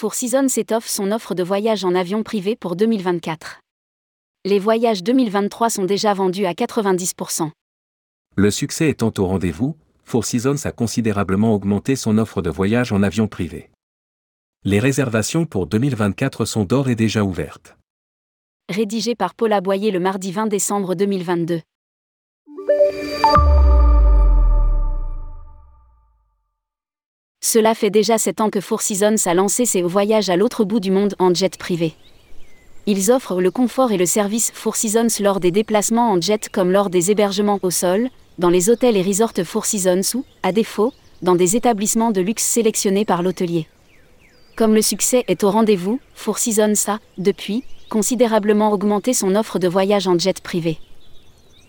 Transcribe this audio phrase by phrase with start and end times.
[0.00, 3.58] Four Seasons étoffe son offre de voyage en avion privé pour 2024.
[4.44, 7.50] Les voyages 2023 sont déjà vendus à 90%.
[8.36, 13.02] Le succès étant au rendez-vous, Four Seasons a considérablement augmenté son offre de voyage en
[13.02, 13.70] avion privé.
[14.62, 17.76] Les réservations pour 2024 sont d'ores et déjà ouvertes.
[18.68, 21.60] Rédigé par Paula Boyer le mardi 20 décembre 2022.
[27.40, 30.80] Cela fait déjà 7 ans que Four Seasons a lancé ses voyages à l'autre bout
[30.80, 31.94] du monde en jet privé.
[32.86, 36.72] Ils offrent le confort et le service Four Seasons lors des déplacements en jet comme
[36.72, 40.92] lors des hébergements au sol, dans les hôtels et resorts Four Seasons ou, à défaut,
[41.22, 43.66] dans des établissements de luxe sélectionnés par l'hôtelier.
[44.56, 49.68] Comme le succès est au rendez-vous, Four Seasons a, depuis, considérablement augmenté son offre de
[49.68, 50.78] voyage en jet privé.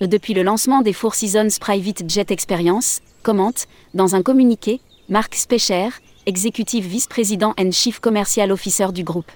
[0.01, 4.81] Depuis le lancement des Four Seasons Private Jet Experience, commente, dans un communiqué,
[5.11, 5.89] Marc Specher,
[6.27, 9.31] exécutif vice-président and chief commercial officer du groupe.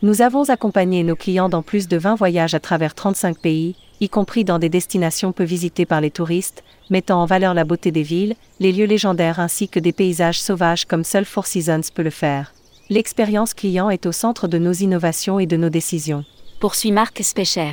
[0.00, 4.08] Nous avons accompagné nos clients dans plus de 20 voyages à travers 35 pays, y
[4.08, 8.02] compris dans des destinations peu visitées par les touristes, mettant en valeur la beauté des
[8.02, 12.08] villes, les lieux légendaires ainsi que des paysages sauvages comme seul Four Seasons peut le
[12.08, 12.54] faire.
[12.88, 16.24] L'expérience client est au centre de nos innovations et de nos décisions.
[16.60, 17.72] Poursuit Marc Specher.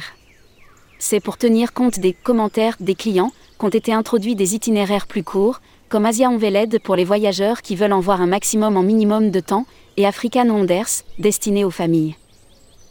[1.00, 5.62] C'est pour tenir compte des commentaires des clients qu'ont été introduits des itinéraires plus courts,
[5.90, 9.40] comme Asia Onveled pour les voyageurs qui veulent en voir un maximum en minimum de
[9.40, 9.66] temps,
[9.98, 12.16] et African Wonders, destiné aux familles.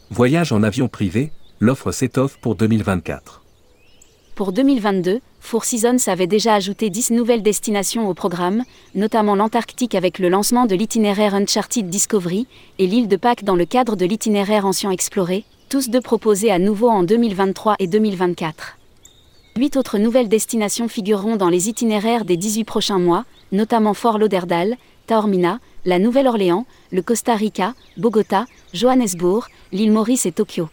[0.09, 3.43] Voyage en avion privé, l'offre s'étoffe pour 2024.
[4.35, 8.63] Pour 2022, Four Seasons avait déjà ajouté 10 nouvelles destinations au programme,
[8.95, 12.47] notamment l'Antarctique avec le lancement de l'itinéraire Uncharted Discovery
[12.79, 16.59] et l'île de Pâques dans le cadre de l'itinéraire Ancien Exploré, tous deux proposés à
[16.59, 18.77] nouveau en 2023 et 2024.
[19.57, 24.75] Huit autres nouvelles destinations figureront dans les itinéraires des 18 prochains mois, notamment Fort Lauderdale,
[25.07, 30.67] Taormina, la Nouvelle-Orléans, le Costa Rica, Bogota, Johannesburg, l'île Maurice et Tokyo.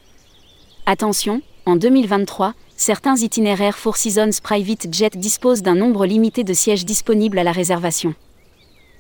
[0.84, 6.84] Attention, en 2023, certains itinéraires Four Seasons Private Jet disposent d'un nombre limité de sièges
[6.84, 8.16] disponibles à la réservation.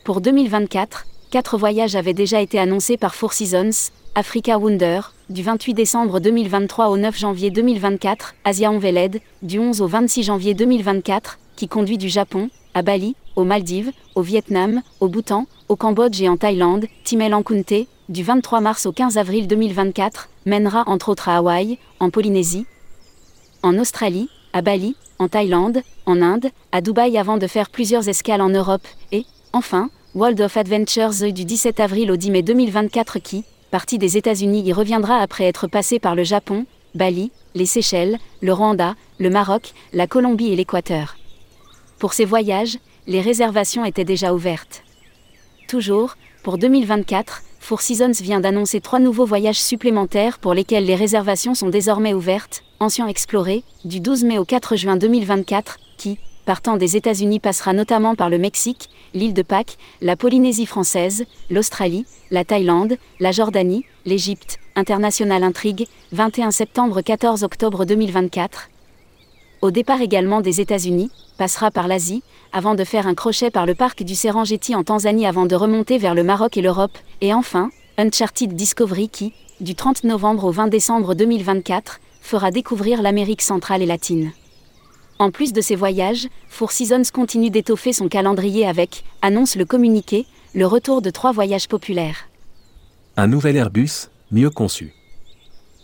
[0.04, 5.00] Pour 2024, quatre voyages avaient déjà été annoncés par Four Seasons, Africa Wonder,
[5.30, 10.52] du 28 décembre 2023 au 9 janvier 2024, Asia Onveled, du 11 au 26 janvier
[10.52, 16.20] 2024, qui conduit du Japon, à Bali, aux Maldives, au Vietnam, au Bhoutan, au Cambodge
[16.20, 21.30] et en Thaïlande, Timel Ankunte, du 23 mars au 15 avril 2024, mènera entre autres
[21.30, 22.66] à Hawaï, en Polynésie,
[23.62, 28.42] en Australie, à Bali, en Thaïlande, en Inde, à Dubaï avant de faire plusieurs escales
[28.42, 29.24] en Europe, et,
[29.54, 34.62] enfin, World of Adventures du 17 avril au 10 mai 2024 qui, parti des États-Unis,
[34.62, 39.72] y reviendra après être passé par le Japon, Bali, les Seychelles, le Rwanda, le Maroc,
[39.94, 41.16] la Colombie et l'Équateur.
[41.98, 44.84] Pour ces voyages, les réservations étaient déjà ouvertes.
[45.68, 51.54] Toujours, pour 2024, Four Seasons vient d'annoncer trois nouveaux voyages supplémentaires pour lesquels les réservations
[51.54, 56.96] sont désormais ouvertes, Ancien Exploré, du 12 mai au 4 juin 2024, qui, partant des
[56.96, 62.96] États-Unis, passera notamment par le Mexique, l'île de Pâques, la Polynésie française, l'Australie, la Thaïlande,
[63.20, 68.68] la Jordanie, l'Égypte, International Intrigue, 21 septembre-14 octobre 2024.
[69.60, 72.22] Au départ également des États-Unis, passera par l'Asie,
[72.52, 75.98] avant de faire un crochet par le parc du Serengeti en Tanzanie avant de remonter
[75.98, 80.68] vers le Maroc et l'Europe, et enfin, Uncharted Discovery qui, du 30 novembre au 20
[80.68, 84.32] décembre 2024, fera découvrir l'Amérique centrale et latine.
[85.18, 90.26] En plus de ces voyages, Four Seasons continue d'étoffer son calendrier avec, annonce le communiqué,
[90.54, 92.28] le retour de trois voyages populaires.
[93.16, 94.94] Un nouvel Airbus, mieux conçu.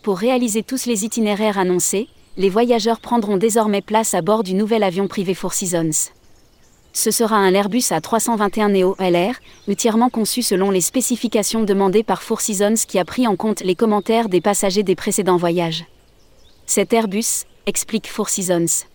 [0.03, 4.83] Pour réaliser tous les itinéraires annoncés, les voyageurs prendront désormais place à bord du nouvel
[4.83, 6.11] avion privé Four Seasons.
[6.93, 9.35] Ce sera un Airbus A321 Neo LR,
[9.69, 13.75] entièrement conçu selon les spécifications demandées par Four Seasons qui a pris en compte les
[13.75, 15.85] commentaires des passagers des précédents voyages.
[16.67, 18.87] Cet Airbus, explique Four Seasons,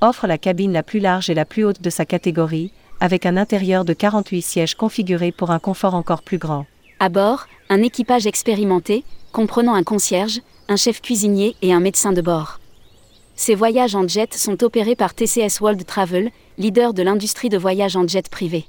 [0.00, 3.36] offre la cabine la plus large et la plus haute de sa catégorie, avec un
[3.36, 6.66] intérieur de 48 sièges configurés pour un confort encore plus grand.
[7.00, 12.20] À bord, un équipage expérimenté, comprenant un concierge, un chef cuisinier et un médecin de
[12.20, 12.60] bord.
[13.36, 17.96] Ces voyages en jet sont opérés par TCS World Travel, leader de l'industrie de voyage
[17.96, 18.66] en jet privé.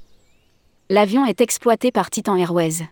[0.88, 2.88] L'avion est exploité par Titan Airways.